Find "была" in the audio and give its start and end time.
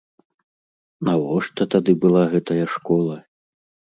2.05-2.23